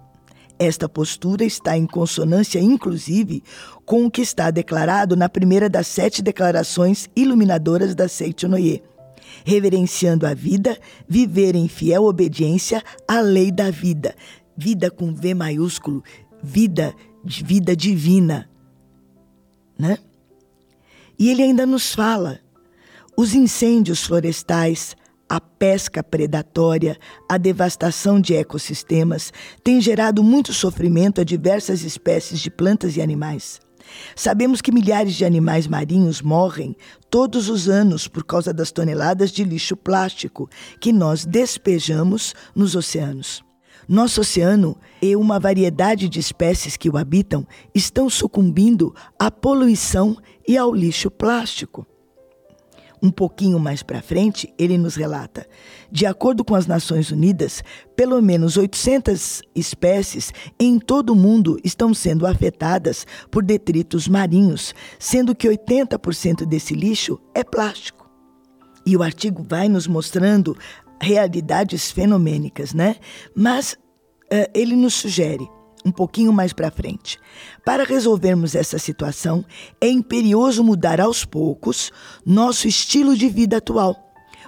Esta 0.59 0.89
postura 0.89 1.45
está 1.45 1.77
em 1.77 1.87
consonância, 1.87 2.59
inclusive, 2.59 3.43
com 3.85 4.07
o 4.07 4.11
que 4.11 4.23
está 4.23 4.51
declarado 4.51 5.15
na 5.15 5.29
primeira 5.29 5.69
das 5.69 5.87
sete 5.87 6.23
declarações 6.23 7.09
iluminadoras 7.15 7.95
da 7.95 8.09
Seichonoye. 8.09 8.83
Reverenciando 9.45 10.27
a 10.27 10.33
vida, 10.33 10.79
viver 11.07 11.55
em 11.55 11.69
fiel 11.69 12.05
obediência 12.05 12.83
à 13.07 13.21
lei 13.21 13.53
da 13.53 13.71
vida. 13.71 14.15
Vida 14.57 14.91
com 14.91 15.15
V 15.15 15.35
maiúsculo, 15.35 16.03
vida, 16.43 16.95
vida 17.23 17.77
divina. 17.77 18.49
Né? 19.79 19.99
E 21.19 21.31
ele 21.31 21.43
ainda 21.43 21.67
nos 21.67 21.95
fala: 21.95 22.41
os 23.15 23.35
incêndios 23.35 24.05
florestais, 24.05 24.97
a 25.29 25.41
pesca 25.41 26.03
predatória, 26.03 26.97
a 27.29 27.37
devastação 27.37 28.21
de 28.21 28.35
ecossistemas 28.35 29.33
têm 29.63 29.81
gerado 29.81 30.23
muito 30.23 30.53
sofrimento 30.53 31.21
a 31.21 31.25
diversas 31.25 31.83
espécies 31.83 32.41
de 32.41 32.51
plantas 32.51 32.97
e 32.97 33.03
animais. 33.03 33.61
Sabemos 34.15 34.61
que 34.61 34.73
milhares 34.73 35.15
de 35.15 35.25
animais 35.25 35.67
marinhos 35.67 36.21
morrem 36.21 36.77
todos 37.11 37.49
os 37.49 37.69
anos 37.69 38.09
por 38.09 38.25
causa 38.25 38.53
das 38.53 38.73
toneladas 38.73 39.31
de 39.31 39.45
lixo 39.45 39.77
plástico 39.77 40.49
que 40.81 40.93
nós 40.93 41.25
despejamos 41.25 42.35
nos 42.55 42.75
oceanos. 42.75 43.45
Nosso 43.89 44.21
oceano 44.21 44.77
e 45.01 45.15
uma 45.15 45.39
variedade 45.39 46.09
de 46.09 46.19
espécies 46.19 46.77
que 46.77 46.91
o 46.91 46.97
habitam 46.97 47.47
estão 47.73 48.11
sucumbindo 48.11 48.93
à 49.19 49.31
poluição 49.31 50.17
e 50.47 50.57
ao 50.57 50.75
lixo 50.75 51.09
plástico. 51.09 51.87
Um 53.07 53.11
pouquinho 53.13 53.61
mais 53.61 53.85
para 53.85 54.03
frente, 54.03 54.53
ele 54.59 54.77
nos 54.77 54.97
relata: 54.97 55.47
de 55.93 56.07
acordo 56.07 56.45
com 56.45 56.57
as 56.57 56.67
Nações 56.67 57.13
Unidas, 57.13 57.63
pelo 57.95 58.21
menos 58.21 58.57
800 58.57 59.43
espécies 59.55 60.33
em 60.59 60.77
todo 60.81 61.11
o 61.11 61.15
mundo 61.15 61.57
estão 61.63 61.95
sendo 61.95 62.27
afetadas 62.27 63.07
por 63.31 63.45
detritos 63.45 64.09
marinhos, 64.09 64.75
sendo 64.99 65.37
que 65.37 65.47
80% 65.49 66.45
desse 66.45 66.75
lixo 66.75 67.17
é 67.33 67.45
plástico. 67.45 68.11
E 68.85 68.97
o 68.97 69.05
artigo 69.05 69.47
vai 69.49 69.69
nos 69.69 69.87
mostrando 69.87 70.57
realidades 71.01 71.93
fenomênicas, 71.93 72.75
né? 72.75 72.97
Mas 73.37 73.75
uh, 73.75 74.51
ele 74.53 74.75
nos 74.75 74.95
sugere 74.95 75.49
um 75.87 75.93
pouquinho 75.93 76.33
mais 76.33 76.53
para 76.53 76.69
frente. 76.69 77.17
Para 77.65 77.85
resolvermos 77.85 78.57
essa 78.57 78.77
situação, 78.77 79.45
é 79.81 79.89
imperioso 79.89 80.65
mudar 80.65 81.01
aos 81.01 81.25
poucos 81.25 81.93
nosso 82.25 82.67
estilo 82.67 83.17
de 83.17 83.29
vida 83.29 83.59
atual, 83.59 83.95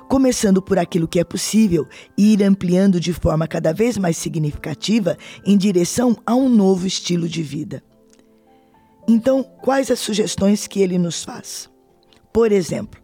começando 0.08 0.60
por 0.60 0.80
aquilo 0.80 1.06
que 1.06 1.20
é 1.20 1.24
possível 1.24 1.86
e 2.16 2.32
ir 2.32 2.42
ampliando 2.42 2.98
de 2.98 3.12
forma 3.12 3.46
cada 3.46 3.72
vez 3.72 3.96
mais 3.96 4.16
significativa 4.16 5.16
em 5.46 5.56
direção 5.56 6.16
a 6.26 6.34
um 6.34 6.48
novo 6.48 6.88
estilo 6.88 7.28
de 7.28 7.42
vida. 7.42 7.84
Então, 9.06 9.44
quais 9.62 9.92
as 9.92 10.00
sugestões 10.00 10.66
que 10.66 10.80
ele 10.80 10.98
nos 10.98 11.22
faz? 11.22 11.70
Por 12.32 12.50
exemplo, 12.50 13.00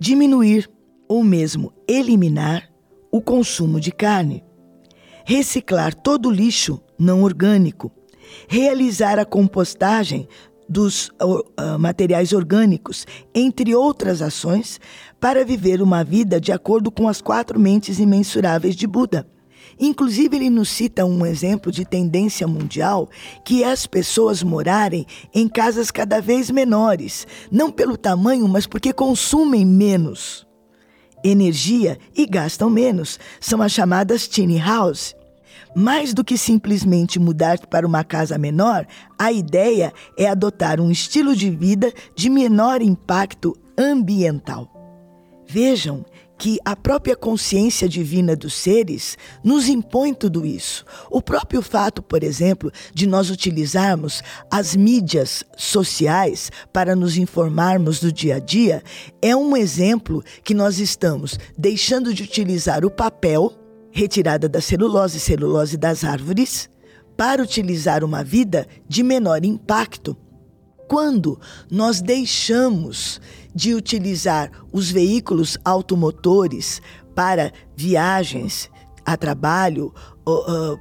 diminuir 0.00 0.68
ou 1.08 1.22
mesmo 1.22 1.72
eliminar 1.86 2.68
o 3.10 3.20
consumo 3.20 3.80
de 3.80 3.92
carne 3.92 4.44
reciclar 5.30 5.94
todo 5.94 6.28
o 6.28 6.32
lixo 6.32 6.80
não 6.98 7.22
orgânico, 7.22 7.92
realizar 8.48 9.16
a 9.16 9.24
compostagem 9.24 10.26
dos 10.68 11.08
uh, 11.22 11.78
materiais 11.78 12.32
orgânicos, 12.32 13.06
entre 13.32 13.72
outras 13.72 14.22
ações, 14.22 14.80
para 15.20 15.44
viver 15.44 15.80
uma 15.80 16.02
vida 16.02 16.40
de 16.40 16.50
acordo 16.50 16.90
com 16.90 17.06
as 17.06 17.22
quatro 17.22 17.60
mentes 17.60 18.00
imensuráveis 18.00 18.74
de 18.74 18.88
Buda. 18.88 19.24
Inclusive, 19.78 20.36
ele 20.36 20.50
nos 20.50 20.68
cita 20.68 21.06
um 21.06 21.24
exemplo 21.24 21.70
de 21.70 21.84
tendência 21.84 22.48
mundial 22.48 23.08
que 23.44 23.62
é 23.62 23.70
as 23.70 23.86
pessoas 23.86 24.42
morarem 24.42 25.06
em 25.32 25.46
casas 25.46 25.92
cada 25.92 26.20
vez 26.20 26.50
menores, 26.50 27.24
não 27.52 27.70
pelo 27.70 27.96
tamanho, 27.96 28.48
mas 28.48 28.66
porque 28.66 28.92
consumem 28.92 29.64
menos 29.64 30.44
energia 31.22 31.98
e 32.16 32.26
gastam 32.26 32.68
menos. 32.68 33.18
São 33.40 33.62
as 33.62 33.72
chamadas 33.72 34.26
tiny 34.26 34.58
house. 34.58 35.14
Mais 35.74 36.12
do 36.12 36.24
que 36.24 36.36
simplesmente 36.36 37.18
mudar 37.18 37.58
para 37.66 37.86
uma 37.86 38.02
casa 38.02 38.36
menor, 38.36 38.86
a 39.18 39.30
ideia 39.30 39.92
é 40.16 40.26
adotar 40.26 40.80
um 40.80 40.90
estilo 40.90 41.36
de 41.36 41.50
vida 41.50 41.92
de 42.14 42.28
menor 42.28 42.82
impacto 42.82 43.56
ambiental. 43.78 44.68
Vejam 45.46 46.04
que 46.40 46.58
a 46.64 46.74
própria 46.74 47.14
consciência 47.14 47.86
divina 47.86 48.34
dos 48.34 48.54
seres 48.54 49.18
nos 49.44 49.68
impõe 49.68 50.14
tudo 50.14 50.46
isso. 50.46 50.86
O 51.10 51.20
próprio 51.20 51.60
fato, 51.60 52.02
por 52.02 52.22
exemplo, 52.22 52.72
de 52.94 53.06
nós 53.06 53.28
utilizarmos 53.28 54.22
as 54.50 54.74
mídias 54.74 55.44
sociais 55.54 56.50
para 56.72 56.96
nos 56.96 57.18
informarmos 57.18 58.00
do 58.00 58.10
dia 58.10 58.36
a 58.36 58.38
dia 58.38 58.82
é 59.20 59.36
um 59.36 59.54
exemplo 59.54 60.24
que 60.42 60.54
nós 60.54 60.78
estamos 60.78 61.38
deixando 61.58 62.14
de 62.14 62.22
utilizar 62.22 62.86
o 62.86 62.90
papel 62.90 63.59
retirada 63.90 64.48
da 64.48 64.60
celulose 64.60 65.18
e 65.18 65.20
celulose 65.20 65.76
das 65.76 66.04
árvores, 66.04 66.68
para 67.16 67.42
utilizar 67.42 68.02
uma 68.02 68.24
vida 68.24 68.66
de 68.88 69.02
menor 69.02 69.44
impacto. 69.44 70.16
Quando 70.88 71.38
nós 71.70 72.00
deixamos 72.00 73.20
de 73.54 73.74
utilizar 73.74 74.50
os 74.72 74.90
veículos 74.90 75.58
automotores 75.64 76.80
para 77.14 77.52
viagens 77.76 78.70
a 79.04 79.16
trabalho, 79.16 79.92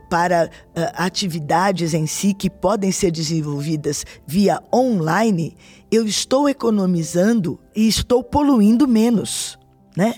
para 0.10 0.50
atividades 0.93 1.93
em 1.93 2.08
si 2.08 2.34
que 2.34 2.50
podem 2.50 2.91
ser 2.91 3.12
desenvolvidas 3.12 4.06
via 4.26 4.62
online, 4.74 5.58
eu 5.91 6.06
estou 6.06 6.48
economizando 6.48 7.60
e 7.76 7.88
estou 7.88 8.24
poluindo 8.24 8.88
menos, 8.88 9.58
né? 9.95 10.15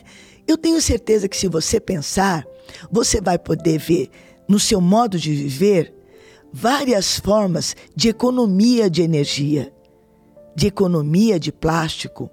Eu 0.47 0.57
tenho 0.57 0.81
certeza 0.81 1.29
que 1.29 1.37
se 1.37 1.47
você 1.47 1.79
pensar, 1.79 2.45
você 2.91 3.21
vai 3.21 3.37
poder 3.37 3.77
ver 3.77 4.09
no 4.47 4.59
seu 4.59 4.81
modo 4.81 5.17
de 5.17 5.33
viver 5.33 5.93
várias 6.51 7.19
formas 7.19 7.75
de 7.95 8.09
economia 8.09 8.89
de 8.89 9.01
energia, 9.01 9.73
de 10.55 10.67
economia 10.67 11.39
de 11.39 11.51
plástico, 11.51 12.29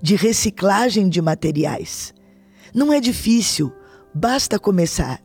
de 0.00 0.14
reciclagem 0.14 1.08
de 1.08 1.20
materiais. 1.20 2.14
Não 2.72 2.92
é 2.92 3.00
difícil, 3.00 3.72
basta 4.14 4.58
começar 4.58 5.22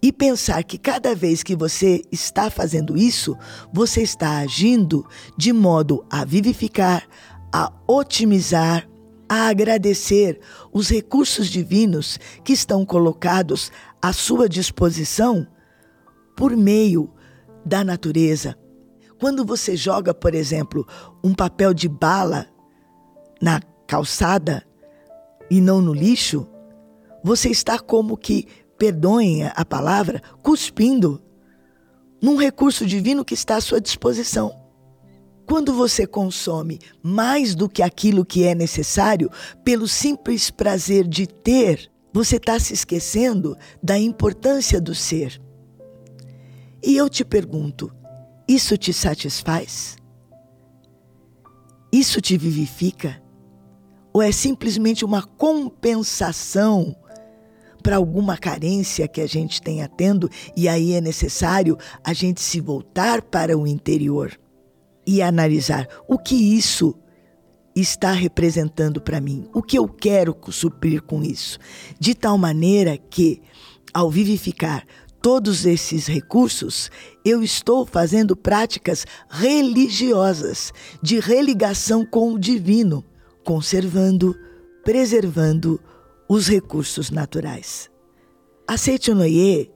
e 0.00 0.12
pensar 0.12 0.62
que 0.62 0.78
cada 0.78 1.14
vez 1.14 1.42
que 1.42 1.56
você 1.56 2.02
está 2.12 2.50
fazendo 2.50 2.96
isso, 2.96 3.36
você 3.72 4.02
está 4.02 4.38
agindo 4.38 5.04
de 5.36 5.52
modo 5.52 6.04
a 6.08 6.24
vivificar, 6.24 7.04
a 7.52 7.72
otimizar 7.86 8.87
a 9.28 9.48
agradecer 9.48 10.40
os 10.72 10.88
recursos 10.88 11.48
divinos 11.48 12.18
que 12.42 12.52
estão 12.52 12.84
colocados 12.84 13.70
à 14.00 14.12
sua 14.12 14.48
disposição 14.48 15.46
por 16.36 16.56
meio 16.56 17.12
da 17.64 17.84
natureza. 17.84 18.56
Quando 19.20 19.44
você 19.44 19.76
joga, 19.76 20.14
por 20.14 20.34
exemplo, 20.34 20.86
um 21.22 21.34
papel 21.34 21.74
de 21.74 21.88
bala 21.88 22.46
na 23.42 23.60
calçada 23.86 24.64
e 25.50 25.60
não 25.60 25.80
no 25.80 25.92
lixo, 25.92 26.46
você 27.22 27.50
está 27.50 27.78
como 27.78 28.16
que, 28.16 28.46
perdoem 28.78 29.44
a 29.44 29.64
palavra, 29.64 30.22
cuspindo 30.42 31.20
num 32.22 32.36
recurso 32.36 32.86
divino 32.86 33.24
que 33.24 33.34
está 33.34 33.56
à 33.56 33.60
sua 33.60 33.80
disposição. 33.80 34.57
Quando 35.48 35.72
você 35.72 36.06
consome 36.06 36.78
mais 37.02 37.54
do 37.54 37.70
que 37.70 37.82
aquilo 37.82 38.22
que 38.22 38.44
é 38.44 38.54
necessário, 38.54 39.30
pelo 39.64 39.88
simples 39.88 40.50
prazer 40.50 41.08
de 41.08 41.26
ter, 41.26 41.90
você 42.12 42.36
está 42.36 42.60
se 42.60 42.74
esquecendo 42.74 43.56
da 43.82 43.98
importância 43.98 44.78
do 44.78 44.94
ser. 44.94 45.40
E 46.84 46.94
eu 46.94 47.08
te 47.08 47.24
pergunto: 47.24 47.90
isso 48.46 48.76
te 48.76 48.92
satisfaz? 48.92 49.96
Isso 51.90 52.20
te 52.20 52.36
vivifica? 52.36 53.22
Ou 54.12 54.20
é 54.20 54.30
simplesmente 54.30 55.02
uma 55.02 55.22
compensação 55.22 56.94
para 57.82 57.96
alguma 57.96 58.36
carência 58.36 59.08
que 59.08 59.22
a 59.22 59.26
gente 59.26 59.62
tenha 59.62 59.88
tendo 59.88 60.28
e 60.54 60.68
aí 60.68 60.92
é 60.92 61.00
necessário 61.00 61.78
a 62.04 62.12
gente 62.12 62.42
se 62.42 62.60
voltar 62.60 63.22
para 63.22 63.56
o 63.56 63.66
interior? 63.66 64.38
E 65.08 65.22
analisar 65.22 65.88
o 66.06 66.18
que 66.18 66.34
isso 66.34 66.94
está 67.74 68.12
representando 68.12 69.00
para 69.00 69.22
mim? 69.22 69.48
O 69.54 69.62
que 69.62 69.78
eu 69.78 69.88
quero 69.88 70.36
suprir 70.50 71.00
com 71.00 71.22
isso? 71.22 71.58
De 71.98 72.14
tal 72.14 72.36
maneira 72.36 72.98
que, 72.98 73.40
ao 73.94 74.10
vivificar 74.10 74.84
todos 75.22 75.64
esses 75.64 76.06
recursos, 76.06 76.90
eu 77.24 77.42
estou 77.42 77.86
fazendo 77.86 78.36
práticas 78.36 79.06
religiosas 79.30 80.74
de 81.02 81.18
religação 81.20 82.04
com 82.04 82.34
o 82.34 82.38
divino, 82.38 83.02
conservando, 83.42 84.36
preservando 84.84 85.80
os 86.28 86.48
recursos 86.48 87.10
naturais. 87.10 87.88
A 88.66 88.76
Seitonoye 88.76 89.70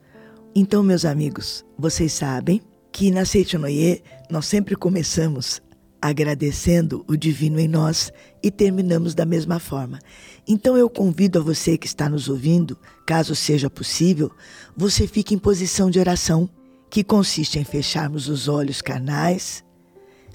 Então, 0.55 0.81
meus 0.81 1.05
amigos, 1.05 1.63
vocês 1.77 2.11
sabem 2.11 2.59
que 2.91 3.11
na 3.11 3.23
Seitonoye 3.23 4.01
nós 4.31 4.47
sempre 4.47 4.75
começamos 4.75 5.61
agradecendo 6.01 7.03
o 7.07 7.15
divino 7.15 7.59
em 7.59 7.67
nós 7.67 8.11
e 8.41 8.51
terminamos 8.51 9.15
da 9.15 9.25
mesma 9.25 9.59
forma. 9.59 9.99
Então 10.47 10.77
eu 10.77 10.89
convido 10.89 11.39
a 11.39 11.41
você 11.41 11.77
que 11.77 11.87
está 11.87 12.09
nos 12.09 12.29
ouvindo, 12.29 12.77
caso 13.05 13.35
seja 13.35 13.69
possível, 13.69 14.31
você 14.75 15.07
fique 15.07 15.33
em 15.33 15.39
posição 15.39 15.89
de 15.89 15.99
oração, 15.99 16.49
que 16.89 17.03
consiste 17.03 17.59
em 17.59 17.63
fecharmos 17.63 18.29
os 18.29 18.47
olhos 18.47 18.81
carnais 18.81 19.65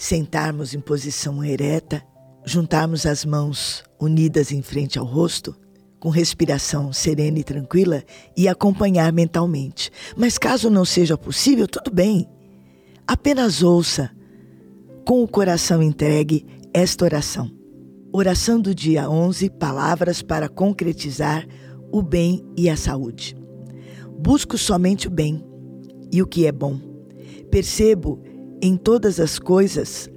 sentarmos 0.03 0.75
em 0.75 0.81
posição 0.81 1.45
ereta, 1.45 2.03
juntarmos 2.45 3.07
as 3.07 3.25
mãos 3.25 3.85
unidas 4.01 4.51
em 4.51 4.61
frente 4.61 4.99
ao 4.99 5.05
rosto, 5.05 5.55
com 6.01 6.09
respiração 6.09 6.93
serena 6.93 7.39
e 7.39 7.45
tranquila 7.45 8.03
e 8.37 8.49
acompanhar 8.49 9.13
mentalmente. 9.13 9.93
Mas 10.17 10.39
caso 10.39 10.69
não 10.69 10.85
seja 10.85 11.17
possível, 11.17 11.69
tudo 11.69 11.93
bem. 11.93 12.29
Apenas 13.07 13.63
ouça, 13.63 14.11
com 15.05 15.23
o 15.23 15.29
coração 15.29 15.83
entregue, 15.83 16.47
esta 16.73 17.05
oração. 17.05 17.51
Oração 18.13 18.61
do 18.61 18.75
dia 18.75 19.11
11, 19.11 19.51
palavras 19.51 20.23
para 20.23 20.49
concretizar 20.49 21.47
o 21.91 22.03
bem 22.03 22.45
e 22.57 22.71
a 22.71 22.77
saúde. 22.77 23.37
Busco 24.19 24.57
somente 24.57 25.09
o 25.09 25.11
bem 25.11 25.45
e 26.13 26.23
o 26.23 26.27
que 26.27 26.47
é 26.47 26.53
bom. 26.53 26.79
Percebo 27.51 28.23
em 28.63 28.77
todas 28.77 29.19
as 29.19 29.39
coisas, 29.39 30.09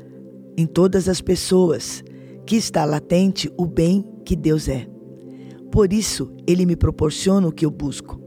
em 0.56 0.68
todas 0.68 1.10
as 1.10 1.20
pessoas, 1.20 2.04
que 2.46 2.56
está 2.56 2.86
latente 2.86 3.52
o 3.58 3.66
bem 3.66 4.06
que 4.24 4.36
Deus 4.36 4.70
é. 4.70 4.88
Por 5.72 5.92
isso, 5.92 6.32
Ele 6.48 6.66
me 6.66 6.76
proporciona 6.76 7.48
o 7.48 7.52
que 7.52 7.66
eu 7.66 7.72
busco, 7.72 8.22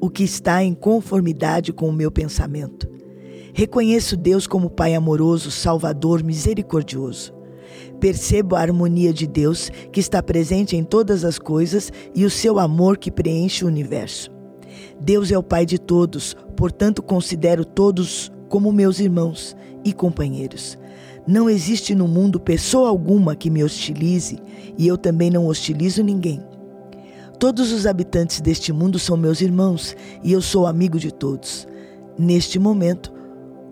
o 0.00 0.08
que 0.08 0.24
está 0.24 0.64
em 0.64 0.72
conformidade 0.72 1.72
com 1.72 1.88
o 1.88 1.92
meu 1.92 2.10
pensamento. 2.10 2.88
Reconheço 3.52 4.16
Deus 4.16 4.46
como 4.46 4.70
Pai 4.70 4.94
amoroso, 4.94 5.50
Salvador, 5.50 6.22
misericordioso. 6.22 7.32
Percebo 8.00 8.56
a 8.56 8.60
harmonia 8.60 9.12
de 9.12 9.26
Deus 9.26 9.70
que 9.92 10.00
está 10.00 10.22
presente 10.22 10.76
em 10.76 10.82
todas 10.82 11.24
as 11.24 11.38
coisas 11.38 11.92
e 12.14 12.24
o 12.24 12.30
seu 12.30 12.58
amor 12.58 12.96
que 12.96 13.10
preenche 13.10 13.64
o 13.64 13.68
universo. 13.68 14.30
Deus 15.00 15.30
é 15.30 15.38
o 15.38 15.42
Pai 15.42 15.66
de 15.66 15.78
todos, 15.78 16.36
portanto, 16.56 17.02
considero 17.02 17.64
todos 17.64 18.32
como 18.48 18.72
meus 18.72 19.00
irmãos 19.00 19.56
e 19.84 19.92
companheiros. 19.92 20.78
Não 21.26 21.48
existe 21.48 21.94
no 21.94 22.08
mundo 22.08 22.40
pessoa 22.40 22.88
alguma 22.88 23.36
que 23.36 23.50
me 23.50 23.62
hostilize 23.62 24.38
e 24.78 24.86
eu 24.86 24.96
também 24.96 25.30
não 25.30 25.46
hostilizo 25.46 26.02
ninguém. 26.02 26.42
Todos 27.38 27.72
os 27.72 27.86
habitantes 27.86 28.40
deste 28.40 28.72
mundo 28.72 28.98
são 28.98 29.16
meus 29.16 29.40
irmãos 29.40 29.96
e 30.22 30.32
eu 30.32 30.42
sou 30.42 30.66
amigo 30.66 30.98
de 30.98 31.12
todos. 31.12 31.66
Neste 32.18 32.58
momento, 32.58 33.12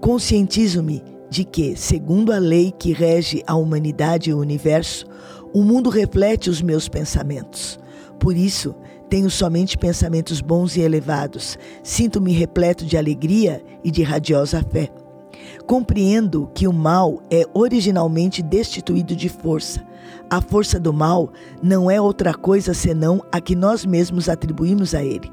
conscientizo-me 0.01 1.03
de 1.31 1.45
que, 1.45 1.77
segundo 1.77 2.33
a 2.33 2.39
lei 2.39 2.73
que 2.77 2.93
rege 2.93 3.43
a 3.47 3.55
humanidade 3.55 4.31
e 4.31 4.35
o 4.35 4.39
universo, 4.39 5.07
o 5.53 5.63
mundo 5.63 5.91
reflete 5.91 6.51
os 6.51 6.63
meus 6.63 6.89
pensamentos. 6.89 7.79
Por 8.19 8.37
isso, 8.37 8.75
tenho 9.09 9.31
somente 9.31 9.79
pensamentos 9.79 10.41
bons 10.41 10.77
e 10.77 10.81
elevados. 10.81 11.59
Sinto-me 11.83 12.33
repleto 12.33 12.85
de 12.85 12.97
alegria 12.97 13.63
e 13.83 13.91
de 13.91 14.03
radiosa 14.03 14.63
fé. 14.71 14.91
Compreendo 15.67 16.51
que 16.55 16.67
o 16.67 16.73
mal 16.73 17.23
é 17.31 17.45
originalmente 17.55 18.43
destituído 18.43 19.17
de 19.17 19.29
força. 19.29 19.83
A 20.29 20.41
força 20.41 20.79
do 20.79 20.93
mal 20.93 21.33
não 21.63 21.91
é 21.91 22.01
outra 22.01 22.35
coisa 22.35 22.75
senão 22.75 23.23
a 23.33 23.41
que 23.41 23.55
nós 23.55 23.85
mesmos 23.85 24.29
atribuímos 24.29 24.95
a 24.95 25.03
ele. 25.03 25.31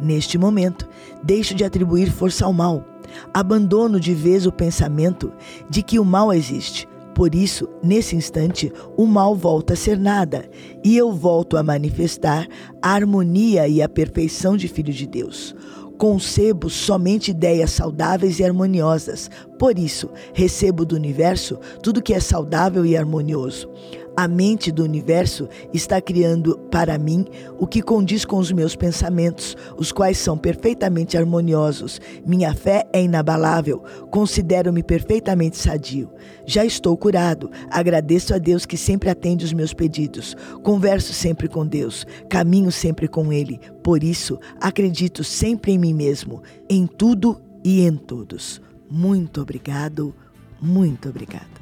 Neste 0.00 0.36
momento, 0.36 0.88
deixo 1.22 1.54
de 1.54 1.64
atribuir 1.64 2.10
força 2.10 2.44
ao 2.44 2.52
mal. 2.52 2.91
Abandono 3.32 3.98
de 3.98 4.14
vez 4.14 4.46
o 4.46 4.52
pensamento 4.52 5.32
de 5.68 5.82
que 5.82 5.98
o 5.98 6.04
mal 6.04 6.32
existe, 6.32 6.88
por 7.14 7.34
isso, 7.34 7.68
nesse 7.82 8.16
instante, 8.16 8.72
o 8.96 9.06
mal 9.06 9.36
volta 9.36 9.74
a 9.74 9.76
ser 9.76 9.98
nada 9.98 10.48
e 10.82 10.96
eu 10.96 11.12
volto 11.12 11.56
a 11.56 11.62
manifestar 11.62 12.48
a 12.80 12.92
harmonia 12.92 13.68
e 13.68 13.82
a 13.82 13.88
perfeição 13.88 14.56
de 14.56 14.66
Filho 14.66 14.92
de 14.92 15.06
Deus. 15.06 15.54
Concebo 15.98 16.70
somente 16.70 17.30
ideias 17.30 17.70
saudáveis 17.70 18.40
e 18.40 18.44
harmoniosas, 18.44 19.30
por 19.58 19.78
isso, 19.78 20.10
recebo 20.32 20.84
do 20.84 20.96
universo 20.96 21.58
tudo 21.82 22.02
que 22.02 22.14
é 22.14 22.18
saudável 22.18 22.84
e 22.84 22.96
harmonioso. 22.96 23.68
A 24.14 24.28
mente 24.28 24.70
do 24.70 24.84
universo 24.84 25.48
está 25.72 25.98
criando 25.98 26.58
para 26.70 26.98
mim 26.98 27.24
o 27.58 27.66
que 27.66 27.80
condiz 27.80 28.26
com 28.26 28.36
os 28.36 28.52
meus 28.52 28.76
pensamentos, 28.76 29.56
os 29.78 29.90
quais 29.90 30.18
são 30.18 30.36
perfeitamente 30.36 31.16
harmoniosos. 31.16 31.98
Minha 32.26 32.52
fé 32.52 32.86
é 32.92 33.02
inabalável, 33.02 33.82
considero-me 34.10 34.82
perfeitamente 34.82 35.56
sadio. 35.56 36.10
Já 36.44 36.62
estou 36.62 36.94
curado, 36.94 37.50
agradeço 37.70 38.34
a 38.34 38.38
Deus 38.38 38.66
que 38.66 38.76
sempre 38.76 39.08
atende 39.08 39.46
os 39.46 39.52
meus 39.54 39.72
pedidos. 39.72 40.36
Converso 40.62 41.14
sempre 41.14 41.48
com 41.48 41.66
Deus, 41.66 42.06
caminho 42.28 42.70
sempre 42.70 43.08
com 43.08 43.32
Ele. 43.32 43.58
Por 43.82 44.04
isso, 44.04 44.38
acredito 44.60 45.24
sempre 45.24 45.72
em 45.72 45.78
mim 45.78 45.94
mesmo, 45.94 46.42
em 46.68 46.86
tudo 46.86 47.40
e 47.64 47.80
em 47.80 47.96
todos. 47.96 48.60
Muito 48.90 49.40
obrigado, 49.40 50.14
muito 50.60 51.08
obrigado. 51.08 51.61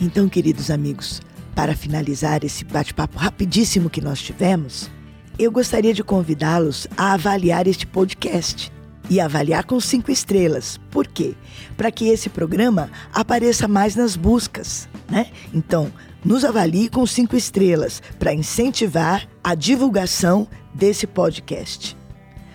Então, 0.00 0.30
queridos 0.30 0.70
amigos, 0.70 1.20
para 1.54 1.76
finalizar 1.76 2.42
esse 2.42 2.64
bate-papo 2.64 3.18
rapidíssimo 3.18 3.90
que 3.90 4.00
nós 4.00 4.22
tivemos, 4.22 4.90
eu 5.38 5.52
gostaria 5.52 5.92
de 5.92 6.02
convidá-los 6.02 6.86
a 6.96 7.12
avaliar 7.12 7.66
este 7.66 7.86
podcast 7.86 8.72
e 9.10 9.20
avaliar 9.20 9.64
com 9.64 9.78
cinco 9.78 10.10
estrelas. 10.10 10.80
Por 10.90 11.06
quê? 11.06 11.34
Para 11.76 11.90
que 11.90 12.08
esse 12.08 12.30
programa 12.30 12.90
apareça 13.12 13.68
mais 13.68 13.94
nas 13.94 14.16
buscas, 14.16 14.88
né? 15.10 15.26
Então, 15.52 15.92
nos 16.24 16.46
avalie 16.46 16.88
com 16.88 17.06
cinco 17.06 17.36
estrelas 17.36 18.02
para 18.18 18.32
incentivar 18.32 19.28
a 19.44 19.54
divulgação 19.54 20.48
desse 20.72 21.06
podcast. 21.06 21.94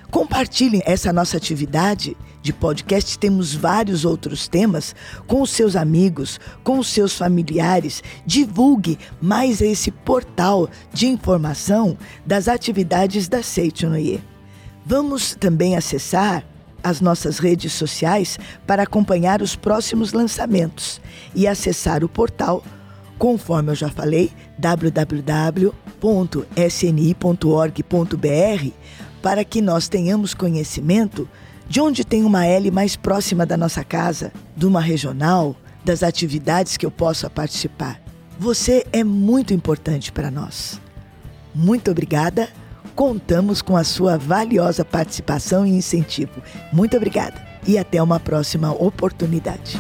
Compartilhem 0.10 0.82
essa 0.84 1.14
nossa 1.14 1.38
atividade 1.38 2.18
de 2.46 2.54
podcast. 2.54 3.18
Temos 3.18 3.56
vários 3.56 4.06
outros 4.06 4.48
temas 4.48 4.96
com 5.26 5.42
os 5.42 5.50
seus 5.50 5.76
amigos, 5.76 6.40
com 6.64 6.78
os 6.78 6.88
seus 6.88 7.18
familiares. 7.18 8.04
Divulgue 8.26 9.00
mais 9.20 9.62
esse 9.62 9.90
portal 9.90 10.70
de 10.94 11.08
informação 11.08 11.98
das 12.26 12.48
atividades 12.48 13.28
da 13.28 13.42
Seitonoye. 13.42 14.24
Vamos 14.86 15.36
também 15.38 15.76
acessar 15.76 16.46
as 16.84 17.02
nossas 17.02 17.40
redes 17.40 17.74
sociais 17.74 18.38
para 18.68 18.84
acompanhar 18.84 19.42
os 19.42 19.56
próximos 19.56 20.14
lançamentos 20.14 21.02
e 21.34 21.48
acessar 21.48 22.04
o 22.04 22.10
portal, 22.10 22.64
conforme 23.18 23.72
eu 23.72 23.76
já 23.76 23.90
falei, 23.90 24.32
www.sni.org.br, 24.60 25.26
para 29.24 29.44
que 29.44 29.62
nós 29.64 29.90
tenhamos 29.90 30.36
conhecimento 30.36 31.28
de 31.68 31.82
onde 31.82 32.06
tem 32.06 32.24
uma 32.24 32.46
L 32.46 32.72
mais 32.72 32.96
próxima 32.96 33.46
da 33.46 33.58
nossa 33.58 33.84
casa, 33.84 34.32
de 34.56 34.66
uma 34.66 34.82
regional, 34.82 35.56
das 35.84 36.04
atividades 36.04 36.78
que 36.78 36.86
eu 36.86 36.92
possa 36.92 37.30
participar. 37.30 38.02
Você 38.40 38.86
é 38.92 39.04
muito 39.04 39.54
importante 39.54 40.12
para 40.12 40.32
nós. 40.32 40.80
Muito 41.54 41.92
obrigada 41.92 42.50
contamos 42.96 43.62
com 43.62 43.76
a 43.76 43.84
sua 43.84 44.18
valiosa 44.18 44.86
participação 44.86 45.68
e 45.68 45.72
incentivo. 45.72 46.42
Muito 46.72 46.96
obrigada 46.96 47.36
e 47.68 47.78
até 47.78 48.02
uma 48.02 48.20
próxima 48.20 48.72
oportunidade. 48.72 49.78